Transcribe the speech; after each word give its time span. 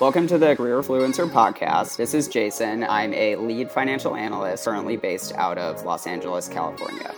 Welcome 0.00 0.26
to 0.26 0.36
the 0.36 0.54
Career 0.54 0.82
Fluencer 0.82 1.30
podcast. 1.30 1.96
This 1.96 2.12
is 2.12 2.28
Jason. 2.28 2.84
I'm 2.84 3.14
a 3.14 3.36
lead 3.36 3.70
financial 3.70 4.14
analyst 4.14 4.64
currently 4.64 4.96
based 4.96 5.32
out 5.34 5.56
of 5.56 5.84
Los 5.84 6.06
Angeles, 6.06 6.48
California. 6.48 7.14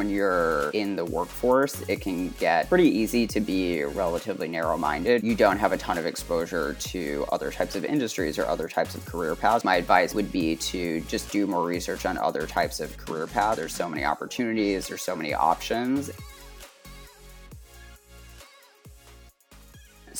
When 0.00 0.08
you're 0.08 0.70
in 0.70 0.96
the 0.96 1.04
workforce, 1.04 1.82
it 1.82 2.00
can 2.00 2.30
get 2.38 2.70
pretty 2.70 2.88
easy 2.88 3.26
to 3.26 3.38
be 3.38 3.84
relatively 3.84 4.48
narrow 4.48 4.78
minded. 4.78 5.22
You 5.22 5.34
don't 5.34 5.58
have 5.58 5.72
a 5.72 5.76
ton 5.76 5.98
of 5.98 6.06
exposure 6.06 6.72
to 6.72 7.26
other 7.30 7.50
types 7.50 7.76
of 7.76 7.84
industries 7.84 8.38
or 8.38 8.46
other 8.46 8.66
types 8.66 8.94
of 8.94 9.04
career 9.04 9.36
paths. 9.36 9.62
My 9.62 9.76
advice 9.76 10.14
would 10.14 10.32
be 10.32 10.56
to 10.56 11.02
just 11.02 11.30
do 11.30 11.46
more 11.46 11.66
research 11.66 12.06
on 12.06 12.16
other 12.16 12.46
types 12.46 12.80
of 12.80 12.96
career 12.96 13.26
paths. 13.26 13.58
There's 13.58 13.74
so 13.74 13.90
many 13.90 14.06
opportunities, 14.06 14.88
there's 14.88 15.02
so 15.02 15.14
many 15.14 15.34
options. 15.34 16.10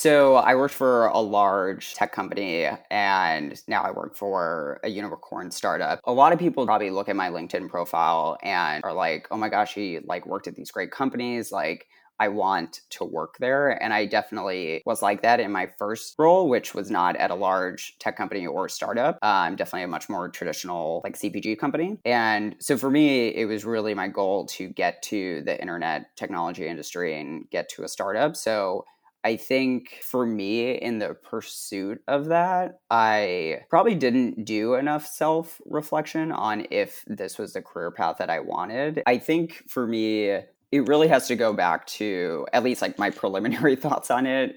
So 0.01 0.37
I 0.37 0.55
worked 0.55 0.73
for 0.73 1.09
a 1.09 1.19
large 1.19 1.93
tech 1.93 2.11
company 2.11 2.67
and 2.91 3.63
now 3.69 3.83
I 3.83 3.91
work 3.91 4.17
for 4.17 4.81
a 4.83 4.89
unicorn 4.89 5.51
startup. 5.51 6.01
A 6.05 6.13
lot 6.13 6.33
of 6.33 6.39
people 6.39 6.65
probably 6.65 6.89
look 6.89 7.11
at 7.11 7.17
my 7.17 7.29
LinkedIn 7.29 7.69
profile 7.69 8.39
and 8.43 8.83
are 8.83 8.95
like, 8.95 9.29
"Oh 9.31 9.37
my 9.37 9.51
gosh, 9.51 9.75
he 9.75 9.99
like 10.03 10.25
worked 10.25 10.47
at 10.49 10.55
these 10.55 10.71
great 10.71 10.91
companies." 10.91 11.53
Like 11.53 11.87
I 12.19 12.29
want 12.29 12.81
to 12.91 13.05
work 13.05 13.37
there. 13.41 13.71
And 13.83 13.93
I 13.93 14.07
definitely 14.07 14.81
was 14.87 15.03
like 15.03 15.21
that 15.21 15.39
in 15.39 15.53
my 15.53 15.69
first 15.79 16.15
role, 16.19 16.49
which 16.49 16.75
was 16.75 16.91
not 16.91 17.17
at 17.17 17.31
a 17.31 17.35
large 17.35 17.99
tech 17.99 18.17
company 18.17 18.47
or 18.47 18.71
startup. 18.71 19.19
I'm 19.21 19.53
um, 19.53 19.57
definitely 19.57 19.85
a 19.85 19.89
much 19.89 20.09
more 20.09 20.31
traditional, 20.31 21.03
like 21.05 21.19
CPG 21.19 21.59
company. 21.59 21.99
And 22.07 22.57
so 22.59 22.79
for 22.79 22.91
me, 22.91 23.29
it 23.29 23.45
was 23.45 23.67
really 23.67 23.93
my 23.93 24.09
goal 24.09 24.47
to 24.47 24.69
get 24.69 25.03
to 25.05 25.43
the 25.43 25.61
internet 25.61 26.17
technology 26.17 26.67
industry 26.67 27.21
and 27.21 27.51
get 27.51 27.69
to 27.71 27.85
a 27.85 27.89
startup. 27.89 28.35
So 28.35 28.87
I 29.23 29.37
think 29.37 30.01
for 30.03 30.25
me, 30.25 30.73
in 30.73 30.99
the 30.99 31.15
pursuit 31.15 32.03
of 32.09 32.27
that, 32.27 32.81
I 32.91 33.63
probably 33.69 33.95
didn't 33.95 34.45
do 34.45 34.75
enough 34.75 35.07
self 35.07 35.61
reflection 35.67 36.33
on 36.33 36.67
if 36.71 37.05
this 37.07 37.39
was 37.39 37.53
the 37.53 37.63
career 37.63 37.91
path 37.91 38.17
that 38.19 38.31
I 38.31 38.41
wanted. 38.41 39.03
I 39.07 39.19
think 39.19 39.65
for 39.69 39.87
me, 39.87 40.31
it 40.73 40.89
really 40.89 41.09
has 41.09 41.27
to 41.29 41.37
go 41.37 41.53
back 41.53 41.87
to 41.87 42.47
at 42.53 42.65
least 42.65 42.83
like 42.83 42.99
my 42.99 43.11
preliminary 43.11 43.77
thoughts 43.77 44.11
on 44.11 44.27
it 44.27 44.57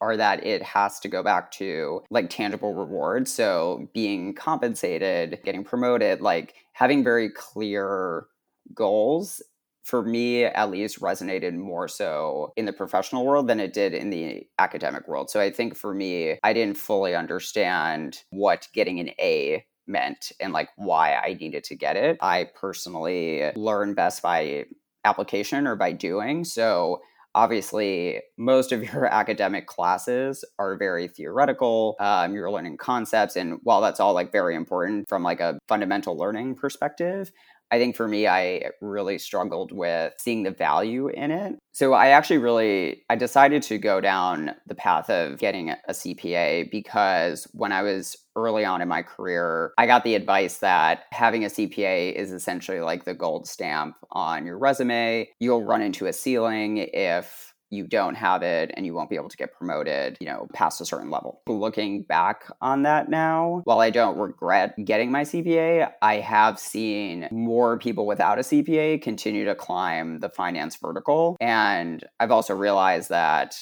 are 0.00 0.16
that 0.16 0.44
it 0.44 0.62
has 0.62 0.98
to 0.98 1.08
go 1.08 1.22
back 1.22 1.52
to 1.52 2.02
like 2.10 2.28
tangible 2.28 2.74
rewards. 2.74 3.32
So 3.32 3.88
being 3.94 4.34
compensated, 4.34 5.38
getting 5.44 5.62
promoted, 5.62 6.20
like 6.20 6.54
having 6.72 7.04
very 7.04 7.30
clear 7.30 8.26
goals 8.74 9.40
for 9.82 10.02
me 10.02 10.44
at 10.44 10.70
least 10.70 11.00
resonated 11.00 11.54
more 11.54 11.88
so 11.88 12.52
in 12.56 12.66
the 12.66 12.72
professional 12.72 13.24
world 13.24 13.48
than 13.48 13.60
it 13.60 13.72
did 13.72 13.94
in 13.94 14.10
the 14.10 14.46
academic 14.58 15.08
world. 15.08 15.30
So 15.30 15.40
I 15.40 15.50
think 15.50 15.76
for 15.76 15.92
me, 15.94 16.38
I 16.42 16.52
didn't 16.52 16.76
fully 16.76 17.14
understand 17.14 18.18
what 18.30 18.68
getting 18.72 19.00
an 19.00 19.10
A 19.18 19.64
meant 19.86 20.30
and 20.40 20.52
like 20.52 20.68
why 20.76 21.14
I 21.14 21.34
needed 21.34 21.64
to 21.64 21.74
get 21.74 21.96
it. 21.96 22.18
I 22.20 22.48
personally 22.54 23.50
learn 23.56 23.94
best 23.94 24.22
by 24.22 24.66
application 25.04 25.66
or 25.66 25.74
by 25.74 25.92
doing. 25.92 26.44
So 26.44 27.00
obviously 27.34 28.20
most 28.36 28.72
of 28.72 28.82
your 28.82 29.06
academic 29.12 29.66
classes 29.66 30.44
are 30.58 30.76
very 30.76 31.08
theoretical 31.08 31.96
um, 31.98 32.34
you're 32.34 32.50
learning 32.50 32.76
concepts 32.76 33.36
and 33.36 33.58
while 33.62 33.80
that's 33.80 34.00
all 34.00 34.12
like 34.12 34.32
very 34.32 34.54
important 34.54 35.08
from 35.08 35.22
like 35.22 35.40
a 35.40 35.58
fundamental 35.66 36.16
learning 36.16 36.54
perspective 36.54 37.32
I 37.72 37.78
think 37.78 37.96
for 37.96 38.06
me, 38.06 38.26
I 38.26 38.70
really 38.82 39.16
struggled 39.16 39.72
with 39.72 40.12
seeing 40.18 40.42
the 40.42 40.50
value 40.50 41.08
in 41.08 41.30
it. 41.30 41.58
So 41.72 41.94
I 41.94 42.08
actually 42.08 42.36
really 42.36 43.02
I 43.08 43.16
decided 43.16 43.62
to 43.62 43.78
go 43.78 43.98
down 44.00 44.50
the 44.66 44.74
path 44.74 45.08
of 45.08 45.38
getting 45.38 45.70
a 45.70 45.78
CPA 45.88 46.70
because 46.70 47.48
when 47.52 47.72
I 47.72 47.80
was 47.80 48.14
early 48.36 48.66
on 48.66 48.82
in 48.82 48.88
my 48.88 49.02
career, 49.02 49.72
I 49.78 49.86
got 49.86 50.04
the 50.04 50.14
advice 50.14 50.58
that 50.58 51.04
having 51.12 51.44
a 51.44 51.48
CPA 51.48 52.12
is 52.12 52.30
essentially 52.30 52.80
like 52.80 53.04
the 53.04 53.14
gold 53.14 53.48
stamp 53.48 53.96
on 54.10 54.44
your 54.44 54.58
resume. 54.58 55.30
You'll 55.40 55.64
run 55.64 55.80
into 55.80 56.06
a 56.06 56.12
ceiling 56.12 56.76
if 56.76 57.51
you 57.72 57.86
don't 57.86 58.14
have 58.14 58.42
it 58.42 58.70
and 58.74 58.84
you 58.84 58.94
won't 58.94 59.10
be 59.10 59.16
able 59.16 59.30
to 59.30 59.36
get 59.36 59.52
promoted, 59.52 60.18
you 60.20 60.26
know, 60.26 60.46
past 60.52 60.80
a 60.80 60.84
certain 60.84 61.10
level. 61.10 61.40
Looking 61.48 62.02
back 62.02 62.44
on 62.60 62.82
that 62.82 63.08
now, 63.08 63.62
while 63.64 63.80
I 63.80 63.90
don't 63.90 64.18
regret 64.18 64.74
getting 64.84 65.10
my 65.10 65.22
CPA, 65.22 65.90
I 66.02 66.16
have 66.16 66.58
seen 66.58 67.28
more 67.30 67.78
people 67.78 68.06
without 68.06 68.38
a 68.38 68.42
CPA 68.42 69.00
continue 69.02 69.46
to 69.46 69.54
climb 69.54 70.20
the 70.20 70.28
finance 70.28 70.76
vertical. 70.76 71.36
And 71.40 72.04
I've 72.20 72.30
also 72.30 72.54
realized 72.54 73.08
that 73.08 73.56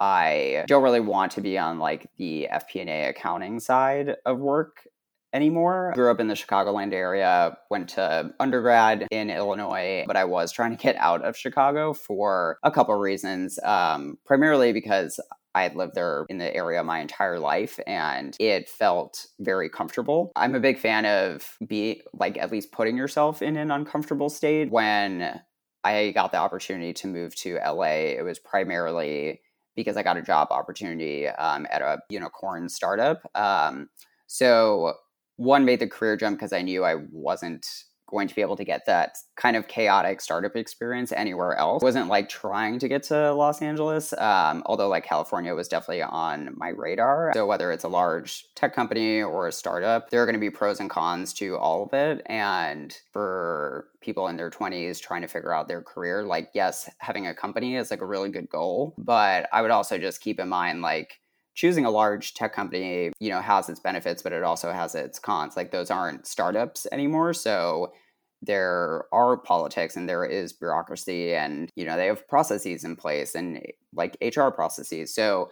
I 0.00 0.64
don't 0.66 0.82
really 0.82 1.00
want 1.00 1.32
to 1.32 1.42
be 1.42 1.58
on 1.58 1.78
like 1.78 2.08
the 2.16 2.48
FP&A 2.50 3.08
accounting 3.08 3.60
side 3.60 4.16
of 4.24 4.38
work 4.38 4.88
anymore. 5.32 5.92
Grew 5.94 6.10
up 6.10 6.20
in 6.20 6.28
the 6.28 6.34
Chicagoland 6.34 6.92
area, 6.92 7.56
went 7.70 7.88
to 7.90 8.32
undergrad 8.40 9.06
in 9.10 9.30
Illinois, 9.30 10.04
but 10.06 10.16
I 10.16 10.24
was 10.24 10.52
trying 10.52 10.76
to 10.76 10.82
get 10.82 10.96
out 10.96 11.24
of 11.24 11.36
Chicago 11.36 11.92
for 11.92 12.58
a 12.62 12.70
couple 12.70 12.94
reasons. 12.94 13.58
Um, 13.62 14.18
primarily 14.24 14.72
because 14.72 15.20
I 15.54 15.62
had 15.62 15.74
lived 15.74 15.94
there 15.94 16.26
in 16.28 16.38
the 16.38 16.54
area 16.54 16.82
my 16.84 17.00
entire 17.00 17.38
life 17.38 17.80
and 17.86 18.36
it 18.38 18.68
felt 18.68 19.26
very 19.40 19.68
comfortable. 19.68 20.30
I'm 20.36 20.54
a 20.54 20.60
big 20.60 20.78
fan 20.78 21.06
of 21.06 21.56
be 21.66 22.02
like 22.12 22.38
at 22.38 22.52
least 22.52 22.72
putting 22.72 22.96
yourself 22.96 23.42
in 23.42 23.56
an 23.56 23.70
uncomfortable 23.70 24.30
state. 24.30 24.70
When 24.70 25.40
I 25.82 26.12
got 26.12 26.30
the 26.32 26.38
opportunity 26.38 26.92
to 26.94 27.08
move 27.08 27.34
to 27.36 27.56
LA, 27.56 28.12
it 28.16 28.24
was 28.24 28.38
primarily 28.38 29.40
because 29.74 29.96
I 29.96 30.02
got 30.02 30.16
a 30.16 30.22
job 30.22 30.48
opportunity 30.50 31.26
um, 31.26 31.66
at 31.70 31.82
a 31.82 31.98
unicorn 32.10 32.68
startup. 32.68 33.22
Um, 33.34 33.88
so 34.26 34.94
one 35.40 35.64
made 35.64 35.80
the 35.80 35.86
career 35.86 36.18
jump 36.18 36.38
because 36.38 36.52
I 36.52 36.60
knew 36.60 36.84
I 36.84 36.96
wasn't 37.10 37.66
going 38.10 38.28
to 38.28 38.34
be 38.34 38.42
able 38.42 38.56
to 38.56 38.64
get 38.64 38.84
that 38.84 39.16
kind 39.36 39.56
of 39.56 39.68
chaotic 39.68 40.20
startup 40.20 40.54
experience 40.54 41.12
anywhere 41.12 41.54
else. 41.54 41.82
wasn't 41.82 42.08
like 42.08 42.28
trying 42.28 42.78
to 42.78 42.88
get 42.88 43.04
to 43.04 43.32
Los 43.32 43.62
Angeles, 43.62 44.12
um, 44.18 44.62
although 44.66 44.88
like 44.88 45.04
California 45.04 45.54
was 45.54 45.66
definitely 45.66 46.02
on 46.02 46.50
my 46.56 46.68
radar. 46.70 47.30
So 47.32 47.46
whether 47.46 47.72
it's 47.72 47.84
a 47.84 47.88
large 47.88 48.44
tech 48.54 48.74
company 48.74 49.22
or 49.22 49.48
a 49.48 49.52
startup, 49.52 50.10
there 50.10 50.22
are 50.22 50.26
going 50.26 50.34
to 50.34 50.40
be 50.40 50.50
pros 50.50 50.78
and 50.78 50.90
cons 50.90 51.32
to 51.34 51.56
all 51.56 51.84
of 51.84 51.94
it. 51.94 52.20
And 52.26 52.94
for 53.10 53.86
people 54.02 54.28
in 54.28 54.36
their 54.36 54.50
20s 54.50 55.00
trying 55.00 55.22
to 55.22 55.28
figure 55.28 55.54
out 55.54 55.68
their 55.68 55.80
career, 55.80 56.22
like 56.22 56.50
yes, 56.52 56.90
having 56.98 57.26
a 57.28 57.34
company 57.34 57.76
is 57.76 57.90
like 57.90 58.02
a 58.02 58.06
really 58.06 58.28
good 58.28 58.50
goal, 58.50 58.94
but 58.98 59.48
I 59.54 59.62
would 59.62 59.70
also 59.70 59.96
just 59.96 60.20
keep 60.20 60.38
in 60.38 60.50
mind 60.50 60.82
like 60.82 61.20
choosing 61.60 61.84
a 61.84 61.90
large 61.90 62.32
tech 62.32 62.54
company, 62.54 63.12
you 63.20 63.28
know, 63.28 63.42
has 63.42 63.68
its 63.68 63.80
benefits, 63.80 64.22
but 64.22 64.32
it 64.32 64.42
also 64.42 64.72
has 64.72 64.94
its 64.94 65.18
cons. 65.18 65.58
Like 65.58 65.70
those 65.70 65.90
aren't 65.90 66.26
startups 66.26 66.86
anymore. 66.90 67.34
So 67.34 67.92
there 68.40 69.04
are 69.12 69.36
politics 69.36 69.94
and 69.94 70.08
there 70.08 70.24
is 70.24 70.54
bureaucracy 70.54 71.34
and, 71.34 71.68
you 71.76 71.84
know, 71.84 71.98
they 71.98 72.06
have 72.06 72.26
processes 72.28 72.82
in 72.82 72.96
place 72.96 73.34
and 73.34 73.60
like 73.92 74.16
HR 74.22 74.48
processes. 74.48 75.14
So 75.14 75.50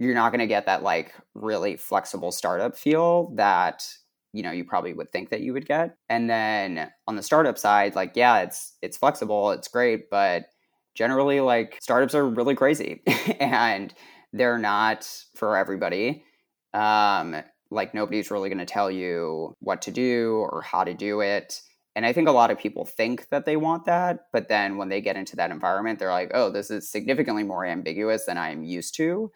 you're 0.00 0.16
not 0.16 0.30
going 0.30 0.40
to 0.40 0.48
get 0.48 0.66
that 0.66 0.82
like 0.82 1.14
really 1.34 1.76
flexible 1.76 2.32
startup 2.32 2.76
feel 2.76 3.32
that 3.36 3.86
you 4.32 4.42
know 4.42 4.50
you 4.50 4.64
probably 4.64 4.92
would 4.92 5.12
think 5.12 5.28
that 5.30 5.40
you 5.40 5.52
would 5.52 5.66
get 5.66 5.96
and 6.08 6.30
then 6.30 6.88
on 7.08 7.16
the 7.16 7.22
startup 7.22 7.58
side 7.58 7.96
like 7.96 8.12
yeah 8.14 8.38
it's 8.38 8.76
it's 8.80 8.96
flexible 8.96 9.50
it's 9.50 9.66
great 9.66 10.08
but 10.08 10.44
generally 10.94 11.40
like 11.40 11.76
startups 11.82 12.14
are 12.14 12.28
really 12.28 12.54
crazy 12.54 13.02
and 13.40 13.92
they're 14.32 14.58
not 14.58 15.08
for 15.34 15.56
everybody. 15.56 16.24
Um, 16.72 17.42
like 17.70 17.94
nobody's 17.94 18.30
really 18.30 18.48
going 18.48 18.58
to 18.58 18.66
tell 18.66 18.90
you 18.90 19.54
what 19.60 19.82
to 19.82 19.90
do 19.90 20.46
or 20.50 20.62
how 20.62 20.84
to 20.84 20.94
do 20.94 21.20
it. 21.20 21.60
And 21.96 22.06
I 22.06 22.12
think 22.12 22.28
a 22.28 22.32
lot 22.32 22.50
of 22.50 22.58
people 22.58 22.84
think 22.84 23.28
that 23.30 23.44
they 23.44 23.56
want 23.56 23.86
that, 23.86 24.26
but 24.32 24.48
then 24.48 24.76
when 24.76 24.88
they 24.88 25.00
get 25.00 25.16
into 25.16 25.36
that 25.36 25.50
environment, 25.50 25.98
they're 25.98 26.10
like, 26.10 26.30
oh, 26.34 26.50
this 26.50 26.70
is 26.70 26.90
significantly 26.90 27.42
more 27.42 27.64
ambiguous 27.64 28.26
than 28.26 28.38
I'm 28.38 28.62
used 28.62 28.94
to 28.96 29.30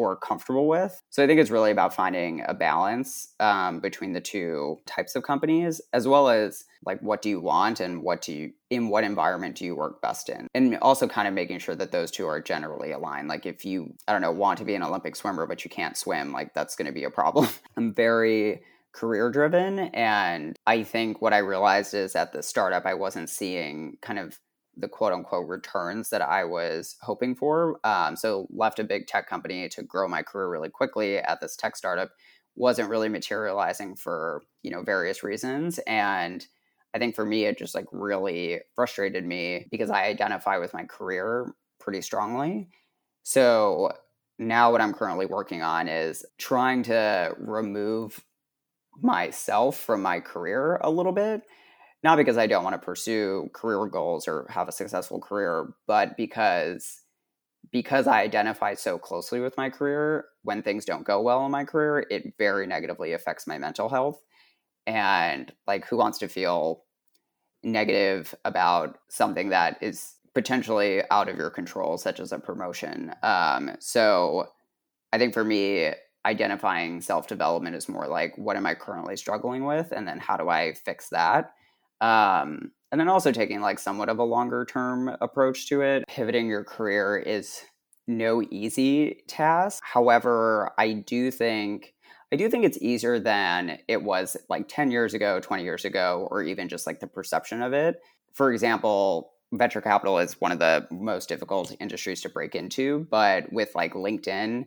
or 0.00 0.16
comfortable 0.16 0.66
with. 0.66 1.02
So 1.10 1.22
I 1.22 1.26
think 1.26 1.38
it's 1.40 1.50
really 1.50 1.70
about 1.70 1.94
finding 1.94 2.42
a 2.48 2.54
balance 2.54 3.34
um, 3.38 3.80
between 3.80 4.14
the 4.14 4.20
two 4.20 4.78
types 4.86 5.14
of 5.14 5.22
companies, 5.22 5.80
as 5.92 6.08
well 6.08 6.30
as 6.30 6.64
like 6.86 7.00
what 7.00 7.20
do 7.20 7.28
you 7.28 7.40
want 7.40 7.80
and 7.80 8.02
what 8.02 8.22
do 8.22 8.32
you 8.32 8.52
in 8.70 8.88
what 8.88 9.04
environment 9.04 9.56
do 9.56 9.66
you 9.66 9.76
work 9.76 10.00
best 10.00 10.30
in, 10.30 10.48
and 10.54 10.78
also 10.78 11.06
kind 11.06 11.28
of 11.28 11.34
making 11.34 11.58
sure 11.58 11.74
that 11.74 11.92
those 11.92 12.10
two 12.10 12.26
are 12.26 12.40
generally 12.40 12.92
aligned. 12.92 13.28
Like 13.28 13.44
if 13.44 13.64
you 13.64 13.92
I 14.08 14.12
don't 14.12 14.22
know 14.22 14.32
want 14.32 14.58
to 14.60 14.64
be 14.64 14.74
an 14.74 14.82
Olympic 14.82 15.16
swimmer 15.16 15.46
but 15.46 15.64
you 15.64 15.70
can't 15.70 15.98
swim, 15.98 16.32
like 16.32 16.54
that's 16.54 16.76
going 16.76 16.86
to 16.86 16.92
be 16.92 17.04
a 17.04 17.10
problem. 17.10 17.48
I'm 17.76 17.94
very 17.94 18.62
career 18.92 19.30
driven 19.30 19.78
and 19.78 20.58
i 20.66 20.82
think 20.82 21.22
what 21.22 21.32
i 21.32 21.38
realized 21.38 21.94
is 21.94 22.16
at 22.16 22.32
the 22.32 22.42
startup 22.42 22.84
i 22.86 22.92
wasn't 22.92 23.30
seeing 23.30 23.96
kind 24.02 24.18
of 24.18 24.36
the 24.80 24.88
quote 24.88 25.12
unquote 25.12 25.48
returns 25.48 26.10
that 26.10 26.22
I 26.22 26.44
was 26.44 26.96
hoping 27.02 27.34
for. 27.34 27.78
Um, 27.84 28.16
so 28.16 28.46
left 28.50 28.78
a 28.78 28.84
big 28.84 29.06
tech 29.06 29.28
company 29.28 29.68
to 29.70 29.82
grow 29.82 30.08
my 30.08 30.22
career 30.22 30.48
really 30.48 30.70
quickly 30.70 31.18
at 31.18 31.40
this 31.40 31.56
tech 31.56 31.76
startup 31.76 32.10
wasn't 32.56 32.90
really 32.90 33.08
materializing 33.08 33.94
for 33.96 34.42
you 34.62 34.70
know 34.70 34.82
various 34.82 35.22
reasons 35.22 35.78
and 35.86 36.46
I 36.94 36.98
think 36.98 37.14
for 37.14 37.24
me, 37.24 37.44
it 37.44 37.58
just 37.58 37.74
like 37.74 37.86
really 37.92 38.60
frustrated 38.74 39.24
me 39.24 39.66
because 39.70 39.90
I 39.90 40.04
identify 40.04 40.58
with 40.58 40.74
my 40.74 40.84
career 40.84 41.54
pretty 41.78 42.00
strongly. 42.00 42.68
So 43.22 43.92
now 44.38 44.72
what 44.72 44.80
I'm 44.80 44.94
currently 44.94 45.26
working 45.26 45.62
on 45.62 45.88
is 45.88 46.24
trying 46.38 46.82
to 46.84 47.34
remove 47.38 48.20
myself 49.00 49.78
from 49.78 50.02
my 50.02 50.20
career 50.20 50.80
a 50.82 50.90
little 50.90 51.12
bit. 51.12 51.42
Not 52.02 52.16
because 52.16 52.38
I 52.38 52.46
don't 52.46 52.64
want 52.64 52.74
to 52.74 52.84
pursue 52.84 53.50
career 53.52 53.86
goals 53.86 54.26
or 54.26 54.46
have 54.48 54.68
a 54.68 54.72
successful 54.72 55.20
career, 55.20 55.74
but 55.86 56.16
because 56.16 57.02
because 57.72 58.06
I 58.06 58.22
identify 58.22 58.74
so 58.74 58.98
closely 58.98 59.38
with 59.38 59.56
my 59.56 59.68
career, 59.68 60.24
when 60.42 60.62
things 60.62 60.84
don't 60.86 61.04
go 61.04 61.20
well 61.20 61.44
in 61.44 61.52
my 61.52 61.64
career, 61.64 62.06
it 62.10 62.34
very 62.38 62.66
negatively 62.66 63.12
affects 63.12 63.46
my 63.46 63.58
mental 63.58 63.88
health. 63.88 64.20
And 64.86 65.52
like 65.66 65.86
who 65.86 65.98
wants 65.98 66.18
to 66.20 66.28
feel 66.28 66.84
negative 67.62 68.34
about 68.44 68.98
something 69.10 69.50
that 69.50 69.78
is 69.82 70.14
potentially 70.34 71.02
out 71.10 71.28
of 71.28 71.36
your 71.36 71.50
control, 71.50 71.98
such 71.98 72.18
as 72.18 72.32
a 72.32 72.38
promotion. 72.38 73.12
Um, 73.22 73.76
so 73.78 74.48
I 75.12 75.18
think 75.18 75.34
for 75.34 75.44
me, 75.44 75.92
identifying 76.24 77.00
self 77.00 77.26
development 77.26 77.76
is 77.76 77.88
more 77.88 78.06
like 78.06 78.36
what 78.36 78.56
am 78.56 78.66
I 78.66 78.74
currently 78.74 79.16
struggling 79.16 79.64
with, 79.64 79.92
and 79.92 80.08
then 80.08 80.18
how 80.18 80.36
do 80.36 80.48
I 80.48 80.74
fix 80.74 81.08
that. 81.10 81.52
Um, 82.00 82.72
and 82.92 83.00
then 83.00 83.08
also 83.08 83.30
taking 83.32 83.60
like 83.60 83.78
somewhat 83.78 84.08
of 84.08 84.18
a 84.18 84.24
longer 84.24 84.64
term 84.64 85.10
approach 85.20 85.68
to 85.68 85.82
it. 85.82 86.04
Pivoting 86.08 86.48
your 86.48 86.64
career 86.64 87.16
is 87.16 87.60
no 88.06 88.42
easy 88.50 89.22
task. 89.28 89.82
However, 89.84 90.72
I 90.78 90.92
do 90.92 91.30
think 91.30 91.94
I 92.32 92.36
do 92.36 92.48
think 92.48 92.64
it's 92.64 92.78
easier 92.80 93.18
than 93.18 93.78
it 93.88 94.02
was 94.02 94.36
like 94.48 94.68
10 94.68 94.92
years 94.92 95.14
ago, 95.14 95.40
20 95.40 95.64
years 95.64 95.84
ago, 95.84 96.28
or 96.30 96.42
even 96.42 96.68
just 96.68 96.86
like 96.86 97.00
the 97.00 97.08
perception 97.08 97.60
of 97.60 97.72
it. 97.72 98.00
For 98.34 98.52
example, 98.52 99.32
venture 99.52 99.80
capital 99.80 100.18
is 100.20 100.40
one 100.40 100.52
of 100.52 100.60
the 100.60 100.86
most 100.92 101.28
difficult 101.28 101.74
industries 101.80 102.22
to 102.22 102.28
break 102.28 102.54
into, 102.54 103.06
but 103.10 103.52
with 103.52 103.74
like 103.74 103.94
LinkedIn, 103.94 104.66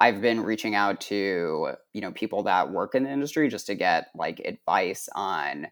I've 0.00 0.20
been 0.20 0.40
reaching 0.40 0.74
out 0.74 1.00
to, 1.02 1.74
you 1.92 2.00
know, 2.00 2.10
people 2.10 2.42
that 2.44 2.72
work 2.72 2.96
in 2.96 3.04
the 3.04 3.12
industry 3.12 3.48
just 3.48 3.66
to 3.66 3.76
get 3.76 4.08
like 4.16 4.40
advice 4.40 5.08
on 5.14 5.68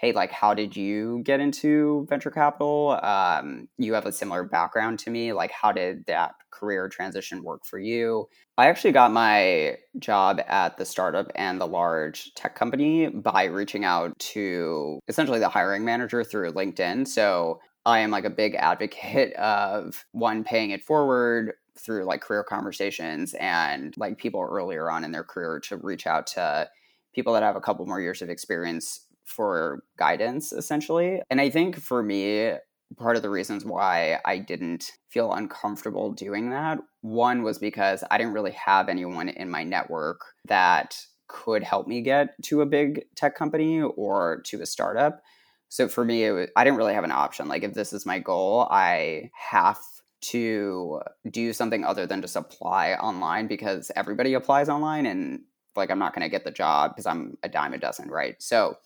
hey, 0.00 0.12
like, 0.12 0.32
how 0.32 0.54
did 0.54 0.74
you 0.74 1.20
get 1.24 1.40
into 1.40 2.06
venture 2.08 2.30
capital? 2.30 2.98
Um, 3.02 3.68
you 3.76 3.92
have 3.92 4.06
a 4.06 4.12
similar 4.12 4.44
background 4.44 4.98
to 5.00 5.10
me. 5.10 5.34
Like, 5.34 5.50
how 5.50 5.72
did 5.72 6.06
that 6.06 6.32
career 6.50 6.88
transition 6.88 7.44
work 7.44 7.66
for 7.66 7.78
you? 7.78 8.26
I 8.56 8.68
actually 8.68 8.92
got 8.92 9.12
my 9.12 9.76
job 9.98 10.40
at 10.48 10.78
the 10.78 10.86
startup 10.86 11.30
and 11.34 11.60
the 11.60 11.66
large 11.66 12.32
tech 12.34 12.54
company 12.54 13.08
by 13.10 13.44
reaching 13.44 13.84
out 13.84 14.18
to 14.18 15.00
essentially 15.06 15.38
the 15.38 15.50
hiring 15.50 15.84
manager 15.84 16.24
through 16.24 16.52
LinkedIn. 16.52 17.06
So 17.06 17.60
I 17.84 17.98
am 17.98 18.10
like 18.10 18.24
a 18.24 18.30
big 18.30 18.54
advocate 18.54 19.34
of 19.36 20.06
one 20.12 20.44
paying 20.44 20.70
it 20.70 20.82
forward 20.82 21.52
through 21.78 22.04
like 22.04 22.22
career 22.22 22.44
conversations 22.44 23.34
and 23.34 23.94
like 23.98 24.16
people 24.16 24.40
earlier 24.40 24.90
on 24.90 25.04
in 25.04 25.12
their 25.12 25.24
career 25.24 25.60
to 25.60 25.76
reach 25.76 26.06
out 26.06 26.26
to 26.28 26.70
people 27.14 27.34
that 27.34 27.42
have 27.42 27.56
a 27.56 27.60
couple 27.60 27.84
more 27.86 28.00
years 28.00 28.22
of 28.22 28.30
experience 28.30 29.06
for 29.24 29.82
guidance 29.98 30.52
essentially. 30.52 31.22
And 31.30 31.40
I 31.40 31.50
think 31.50 31.76
for 31.76 32.02
me, 32.02 32.52
part 32.98 33.16
of 33.16 33.22
the 33.22 33.30
reasons 33.30 33.64
why 33.64 34.18
I 34.24 34.38
didn't 34.38 34.90
feel 35.08 35.32
uncomfortable 35.32 36.12
doing 36.12 36.50
that, 36.50 36.78
one 37.02 37.42
was 37.42 37.58
because 37.58 38.02
I 38.10 38.18
didn't 38.18 38.32
really 38.32 38.52
have 38.52 38.88
anyone 38.88 39.28
in 39.28 39.50
my 39.50 39.62
network 39.62 40.20
that 40.46 40.96
could 41.28 41.62
help 41.62 41.86
me 41.86 42.02
get 42.02 42.30
to 42.44 42.60
a 42.60 42.66
big 42.66 43.04
tech 43.14 43.36
company 43.36 43.80
or 43.80 44.42
to 44.46 44.60
a 44.60 44.66
startup. 44.66 45.22
So 45.68 45.86
for 45.86 46.04
me, 46.04 46.28
was, 46.32 46.48
I 46.56 46.64
didn't 46.64 46.78
really 46.78 46.94
have 46.94 47.04
an 47.04 47.12
option. 47.12 47.46
Like, 47.46 47.62
if 47.62 47.74
this 47.74 47.92
is 47.92 48.04
my 48.04 48.18
goal, 48.18 48.66
I 48.68 49.30
have 49.50 49.78
to 50.22 51.00
do 51.30 51.52
something 51.52 51.84
other 51.84 52.06
than 52.06 52.20
just 52.20 52.36
apply 52.36 52.94
online 52.94 53.46
because 53.46 53.90
everybody 53.94 54.34
applies 54.34 54.68
online 54.68 55.06
and 55.06 55.40
like 55.76 55.90
I'm 55.90 55.98
not 55.98 56.14
going 56.14 56.24
to 56.24 56.28
get 56.28 56.44
the 56.44 56.50
job 56.50 56.90
because 56.90 57.06
I'm 57.06 57.38
a 57.42 57.48
dime 57.48 57.72
a 57.72 57.78
dozen, 57.78 58.10
right? 58.10 58.34
So 58.42 58.76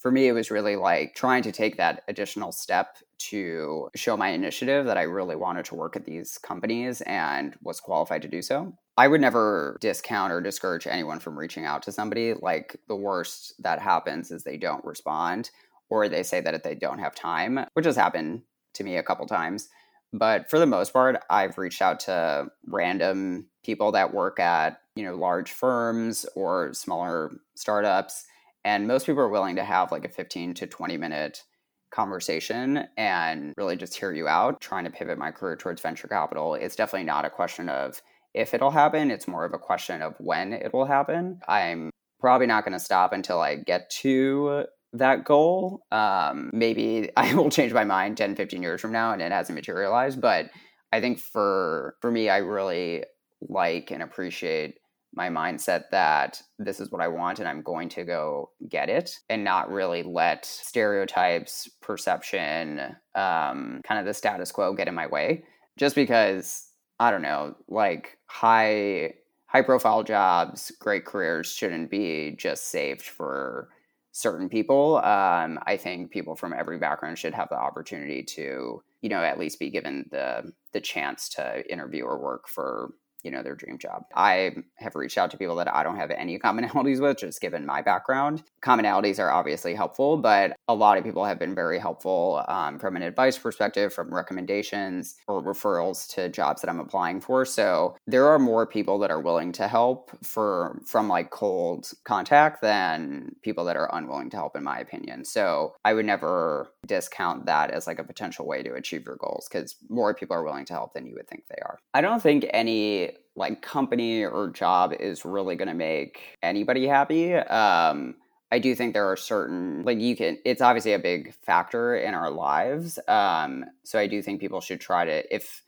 for 0.00 0.10
me, 0.10 0.28
it 0.28 0.32
was 0.32 0.50
really 0.50 0.76
like 0.76 1.14
trying 1.14 1.42
to 1.42 1.52
take 1.52 1.76
that 1.76 2.02
additional 2.08 2.52
step 2.52 2.96
to 3.18 3.90
show 3.94 4.16
my 4.16 4.30
initiative 4.30 4.86
that 4.86 4.96
I 4.96 5.02
really 5.02 5.36
wanted 5.36 5.66
to 5.66 5.74
work 5.74 5.94
at 5.94 6.06
these 6.06 6.38
companies 6.38 7.02
and 7.02 7.54
was 7.62 7.80
qualified 7.80 8.22
to 8.22 8.28
do 8.28 8.40
so. 8.40 8.72
I 8.96 9.08
would 9.08 9.20
never 9.20 9.76
discount 9.80 10.32
or 10.32 10.40
discourage 10.40 10.86
anyone 10.86 11.20
from 11.20 11.38
reaching 11.38 11.66
out 11.66 11.82
to 11.82 11.92
somebody. 11.92 12.32
Like 12.32 12.76
the 12.88 12.96
worst 12.96 13.54
that 13.62 13.78
happens 13.78 14.30
is 14.30 14.42
they 14.42 14.56
don't 14.56 14.84
respond 14.86 15.50
or 15.90 16.08
they 16.08 16.22
say 16.22 16.40
that 16.40 16.64
they 16.64 16.74
don't 16.74 16.98
have 16.98 17.14
time, 17.14 17.66
which 17.74 17.84
has 17.84 17.96
happened 17.96 18.42
to 18.74 18.84
me 18.84 18.96
a 18.96 19.02
couple 19.02 19.26
times. 19.26 19.68
But 20.14 20.48
for 20.48 20.58
the 20.58 20.66
most 20.66 20.94
part, 20.94 21.22
I've 21.28 21.58
reached 21.58 21.82
out 21.82 22.00
to 22.00 22.46
random 22.66 23.48
people 23.64 23.92
that 23.92 24.14
work 24.14 24.40
at, 24.40 24.80
you 24.96 25.04
know, 25.04 25.14
large 25.14 25.52
firms 25.52 26.24
or 26.34 26.72
smaller 26.72 27.32
startups 27.54 28.24
and 28.64 28.86
most 28.86 29.06
people 29.06 29.22
are 29.22 29.28
willing 29.28 29.56
to 29.56 29.64
have 29.64 29.92
like 29.92 30.04
a 30.04 30.08
15 30.08 30.54
to 30.54 30.66
20 30.66 30.96
minute 30.96 31.42
conversation 31.90 32.84
and 32.96 33.52
really 33.56 33.76
just 33.76 33.96
hear 33.96 34.12
you 34.12 34.28
out 34.28 34.60
trying 34.60 34.84
to 34.84 34.90
pivot 34.90 35.18
my 35.18 35.30
career 35.30 35.56
towards 35.56 35.82
venture 35.82 36.08
capital. 36.08 36.54
It's 36.54 36.76
definitely 36.76 37.06
not 37.06 37.24
a 37.24 37.30
question 37.30 37.68
of 37.68 38.00
if 38.32 38.54
it'll 38.54 38.70
happen. 38.70 39.10
It's 39.10 39.26
more 39.26 39.44
of 39.44 39.52
a 39.54 39.58
question 39.58 40.02
of 40.02 40.14
when 40.18 40.52
it 40.52 40.72
will 40.72 40.86
happen. 40.86 41.40
I'm 41.48 41.90
probably 42.20 42.46
not 42.46 42.64
going 42.64 42.74
to 42.74 42.84
stop 42.84 43.12
until 43.12 43.40
i 43.40 43.56
get 43.56 43.90
to 43.90 44.66
that 44.92 45.24
goal. 45.24 45.82
Um, 45.90 46.50
maybe 46.52 47.10
i 47.16 47.34
will 47.34 47.50
change 47.50 47.72
my 47.72 47.84
mind 47.84 48.16
10 48.16 48.36
15 48.36 48.62
years 48.62 48.80
from 48.80 48.92
now 48.92 49.12
and 49.12 49.22
it 49.22 49.32
hasn't 49.32 49.56
materialized 49.56 50.20
but 50.20 50.50
i 50.92 51.00
think 51.00 51.18
for 51.18 51.94
for 52.00 52.10
me 52.10 52.28
i 52.28 52.38
really 52.38 53.04
like 53.40 53.90
and 53.90 54.02
appreciate 54.02 54.79
my 55.12 55.28
mindset 55.28 55.84
that 55.90 56.40
this 56.58 56.80
is 56.80 56.90
what 56.90 57.02
I 57.02 57.08
want 57.08 57.40
and 57.40 57.48
I'm 57.48 57.62
going 57.62 57.88
to 57.90 58.04
go 58.04 58.50
get 58.68 58.88
it 58.88 59.18
and 59.28 59.42
not 59.42 59.70
really 59.70 60.02
let 60.02 60.44
stereotypes, 60.44 61.68
perception, 61.80 62.80
um, 63.14 63.80
kind 63.84 63.98
of 63.98 64.06
the 64.06 64.14
status 64.14 64.52
quo 64.52 64.72
get 64.74 64.88
in 64.88 64.94
my 64.94 65.06
way. 65.06 65.44
Just 65.76 65.94
because, 65.94 66.68
I 66.98 67.10
don't 67.10 67.22
know, 67.22 67.56
like 67.68 68.18
high 68.26 69.14
high 69.46 69.62
profile 69.62 70.04
jobs, 70.04 70.70
great 70.78 71.04
careers 71.04 71.52
shouldn't 71.52 71.90
be 71.90 72.36
just 72.38 72.68
saved 72.68 73.02
for 73.02 73.68
certain 74.12 74.48
people. 74.48 74.98
Um, 74.98 75.58
I 75.66 75.76
think 75.76 76.12
people 76.12 76.36
from 76.36 76.52
every 76.52 76.78
background 76.78 77.18
should 77.18 77.34
have 77.34 77.48
the 77.48 77.58
opportunity 77.58 78.22
to, 78.22 78.82
you 79.02 79.08
know, 79.08 79.22
at 79.22 79.38
least 79.38 79.58
be 79.58 79.70
given 79.70 80.06
the 80.12 80.52
the 80.72 80.80
chance 80.80 81.28
to 81.30 81.68
interview 81.70 82.04
or 82.04 82.20
work 82.20 82.48
for 82.48 82.92
you 83.24 83.30
know 83.30 83.42
their 83.42 83.54
dream 83.54 83.78
job. 83.78 84.04
I 84.14 84.52
have 84.76 84.94
reached 84.94 85.18
out 85.18 85.30
to 85.30 85.36
people 85.36 85.56
that 85.56 85.72
i 85.72 85.82
don't 85.82 85.96
have 85.96 86.10
any 86.10 86.38
commonalities 86.46 87.00
with 87.00 87.18
just 87.18 87.40
given 87.40 87.66
my 87.66 87.82
background. 87.82 88.42
Commonalities 88.62 89.18
are 89.18 89.30
obviously 89.30 89.74
helpful 89.74 90.16
but 90.16 90.56
a 90.68 90.74
lot 90.74 90.98
of 90.98 91.04
people 91.04 91.24
have 91.24 91.38
been 91.38 91.54
very 91.54 91.78
helpful 91.78 92.44
um, 92.48 92.78
from 92.78 92.96
an 92.96 93.02
advice 93.02 93.38
perspective 93.38 93.92
from 93.92 94.12
recommendations 94.12 95.16
or 95.26 95.42
referrals 95.42 96.08
to 96.14 96.28
jobs 96.28 96.62
that 96.62 96.70
i'm 96.70 96.80
applying 96.80 97.20
for. 97.20 97.44
So 97.44 97.96
there 98.06 98.26
are 98.26 98.38
more 98.38 98.66
people 98.66 98.98
that 99.00 99.10
are 99.10 99.20
willing 99.20 99.52
to 99.52 99.68
help 99.68 100.10
for 100.24 100.80
from 100.86 101.08
like 101.08 101.30
cold 101.30 101.90
contact 102.04 102.62
than 102.62 103.34
people 103.42 103.64
that 103.64 103.76
are 103.76 103.90
unwilling 103.94 104.30
to 104.30 104.36
help 104.36 104.56
in 104.56 104.64
my 104.64 104.78
opinion. 104.78 105.24
So 105.24 105.74
i 105.84 105.94
would 105.94 106.06
never 106.06 106.72
discount 106.86 107.46
that 107.46 107.70
as 107.70 107.86
like 107.86 107.98
a 107.98 108.04
potential 108.04 108.46
way 108.46 108.62
to 108.62 108.74
achieve 108.74 109.04
your 109.04 109.16
goals 109.16 109.48
because 109.50 109.76
more 109.88 110.14
people 110.14 110.36
are 110.36 110.42
willing 110.42 110.64
to 110.66 110.72
help 110.72 110.94
than 110.94 111.06
you 111.06 111.14
would 111.16 111.28
think 111.28 111.44
they 111.48 111.60
are. 111.62 111.78
I 111.94 112.00
don't 112.00 112.22
think 112.22 112.46
any 112.50 113.09
like 113.36 113.62
company 113.62 114.24
or 114.24 114.50
job 114.50 114.92
is 114.92 115.24
really 115.24 115.56
going 115.56 115.68
to 115.68 115.74
make 115.74 116.38
anybody 116.42 116.86
happy. 116.86 117.34
Um, 117.34 118.16
I 118.52 118.58
do 118.58 118.74
think 118.74 118.92
there 118.92 119.10
are 119.10 119.16
certain 119.16 119.82
like 119.84 119.98
you 120.00 120.16
can. 120.16 120.38
It's 120.44 120.60
obviously 120.60 120.92
a 120.92 120.98
big 120.98 121.34
factor 121.34 121.94
in 121.96 122.14
our 122.14 122.30
lives. 122.30 122.98
Um, 123.06 123.64
so 123.84 123.98
I 123.98 124.06
do 124.06 124.22
think 124.22 124.40
people 124.40 124.60
should 124.60 124.80
try 124.80 125.04
to 125.04 125.34
if 125.34 125.62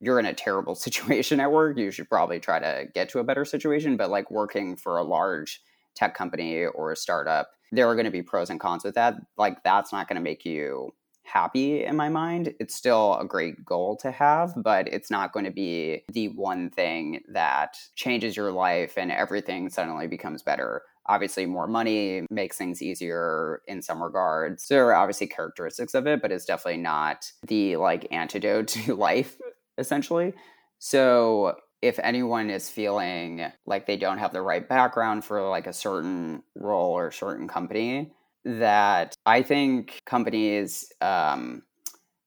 you're 0.00 0.18
in 0.18 0.26
a 0.26 0.34
terrible 0.34 0.74
situation 0.86 1.40
at 1.40 1.50
work, 1.50 1.78
you 1.78 1.90
should 1.90 2.08
probably 2.08 2.40
try 2.40 2.58
to 2.58 2.86
get 2.94 3.08
to 3.10 3.18
a 3.18 3.24
better 3.24 3.44
situation. 3.44 3.96
But 3.96 4.10
like 4.10 4.30
working 4.30 4.76
for 4.76 4.98
a 4.98 5.04
large 5.04 5.62
tech 5.94 6.14
company 6.14 6.64
or 6.64 6.92
a 6.92 6.96
startup, 6.96 7.50
there 7.72 7.88
are 7.88 7.94
going 7.94 8.04
to 8.04 8.10
be 8.10 8.22
pros 8.22 8.50
and 8.50 8.60
cons 8.60 8.84
with 8.84 8.94
that. 8.96 9.14
Like 9.38 9.62
that's 9.64 9.92
not 9.92 10.08
going 10.08 10.16
to 10.16 10.22
make 10.22 10.44
you 10.44 10.92
happy 11.26 11.84
in 11.84 11.96
my 11.96 12.08
mind. 12.08 12.54
It's 12.60 12.74
still 12.74 13.16
a 13.18 13.24
great 13.24 13.64
goal 13.64 13.96
to 13.98 14.10
have, 14.10 14.54
but 14.56 14.88
it's 14.88 15.10
not 15.10 15.32
going 15.32 15.44
to 15.44 15.50
be 15.50 16.04
the 16.12 16.28
one 16.28 16.70
thing 16.70 17.22
that 17.28 17.76
changes 17.94 18.36
your 18.36 18.52
life 18.52 18.96
and 18.96 19.10
everything 19.10 19.68
suddenly 19.68 20.06
becomes 20.06 20.42
better. 20.42 20.82
Obviously, 21.08 21.46
more 21.46 21.66
money 21.66 22.26
makes 22.30 22.56
things 22.56 22.82
easier 22.82 23.60
in 23.66 23.82
some 23.82 24.02
regards. 24.02 24.68
There 24.68 24.86
are 24.86 24.94
obviously 24.94 25.26
characteristics 25.26 25.94
of 25.94 26.06
it, 26.06 26.22
but 26.22 26.32
it's 26.32 26.44
definitely 26.44 26.82
not 26.82 27.30
the 27.46 27.76
like 27.76 28.08
antidote 28.10 28.68
to 28.68 28.94
life, 28.94 29.36
essentially. 29.78 30.34
So, 30.78 31.56
if 31.82 31.98
anyone 32.02 32.50
is 32.50 32.70
feeling 32.70 33.44
like 33.66 33.86
they 33.86 33.96
don't 33.96 34.18
have 34.18 34.32
the 34.32 34.40
right 34.40 34.66
background 34.66 35.24
for 35.24 35.46
like 35.48 35.66
a 35.66 35.72
certain 35.72 36.42
role 36.54 36.92
or 36.92 37.10
certain 37.10 37.46
company, 37.48 38.12
that 38.46 39.16
I 39.26 39.42
think 39.42 39.98
companies 40.06 40.90
um, 41.00 41.62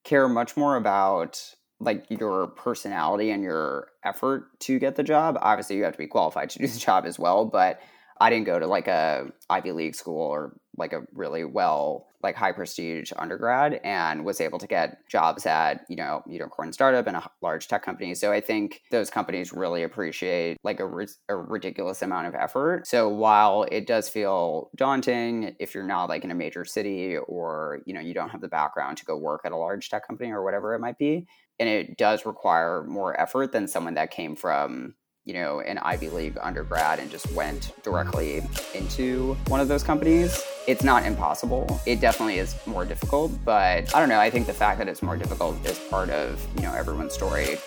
care 0.03 0.27
much 0.27 0.57
more 0.57 0.75
about 0.75 1.41
like 1.79 2.05
your 2.09 2.47
personality 2.47 3.31
and 3.31 3.41
your 3.41 3.87
effort 4.03 4.59
to 4.59 4.79
get 4.79 4.97
the 4.97 5.03
job. 5.03 5.37
Obviously, 5.41 5.77
you 5.77 5.83
have 5.83 5.93
to 5.93 5.97
be 5.97 6.07
qualified 6.07 6.49
to 6.51 6.59
do 6.59 6.67
the 6.67 6.77
job 6.77 7.05
as 7.05 7.17
well, 7.17 7.45
but 7.45 7.79
I 8.19 8.29
didn't 8.29 8.45
go 8.45 8.59
to 8.59 8.67
like 8.67 8.89
a 8.89 9.31
Ivy 9.49 9.71
League 9.71 9.95
school 9.95 10.21
or 10.21 10.57
like 10.79 10.93
a 10.93 11.03
really 11.13 11.43
well 11.43 12.07
like 12.21 12.35
high 12.35 12.51
prestige 12.51 13.13
undergrad 13.17 13.79
and 13.83 14.25
was 14.25 14.41
able 14.41 14.59
to 14.59 14.67
get 14.67 15.07
jobs 15.07 15.45
at 15.45 15.85
you 15.89 15.95
know 15.95 16.21
unicorn 16.27 16.73
startup 16.73 17.07
and 17.07 17.17
a 17.17 17.29
large 17.41 17.67
tech 17.67 17.83
company. 17.83 18.15
So 18.15 18.31
i 18.31 18.41
think 18.41 18.81
those 18.91 19.09
companies 19.09 19.53
really 19.53 19.83
appreciate 19.83 20.57
like 20.63 20.79
a, 20.79 21.07
a 21.29 21.35
ridiculous 21.35 22.01
amount 22.01 22.27
of 22.27 22.35
effort. 22.35 22.87
So 22.87 23.07
while 23.07 23.63
it 23.71 23.87
does 23.87 24.09
feel 24.09 24.69
daunting 24.75 25.55
if 25.59 25.73
you're 25.73 25.83
not 25.83 26.09
like 26.09 26.23
in 26.23 26.31
a 26.31 26.35
major 26.35 26.65
city 26.65 27.17
or 27.17 27.79
you 27.85 27.93
know 27.93 28.01
you 28.01 28.13
don't 28.13 28.29
have 28.29 28.41
the 28.41 28.47
background 28.47 28.97
to 28.97 29.05
go 29.05 29.17
work 29.17 29.41
at 29.45 29.51
a 29.51 29.57
large 29.57 29.89
tech 29.89 30.07
company 30.07 30.31
or 30.31 30.43
whatever 30.43 30.73
it 30.73 30.79
might 30.79 30.97
be 30.97 31.27
and 31.59 31.67
it 31.67 31.97
does 31.97 32.25
require 32.25 32.83
more 32.85 33.19
effort 33.19 33.51
than 33.51 33.67
someone 33.67 33.95
that 33.95 34.11
came 34.11 34.35
from 34.35 34.95
you 35.25 35.33
know, 35.33 35.59
an 35.59 35.77
Ivy 35.79 36.09
League 36.09 36.37
undergrad 36.41 36.99
and 36.99 37.11
just 37.11 37.31
went 37.33 37.71
directly 37.83 38.41
into 38.73 39.35
one 39.47 39.59
of 39.59 39.67
those 39.67 39.83
companies. 39.83 40.41
It's 40.67 40.83
not 40.83 41.05
impossible. 41.05 41.79
It 41.85 41.99
definitely 41.99 42.39
is 42.39 42.55
more 42.65 42.85
difficult, 42.85 43.31
but 43.45 43.93
I 43.95 43.99
don't 43.99 44.09
know. 44.09 44.19
I 44.19 44.29
think 44.29 44.47
the 44.47 44.53
fact 44.53 44.79
that 44.79 44.87
it's 44.87 45.01
more 45.01 45.17
difficult 45.17 45.63
is 45.65 45.77
part 45.89 46.09
of, 46.09 46.45
you 46.55 46.63
know, 46.63 46.73
everyone's 46.73 47.13
story 47.13 47.57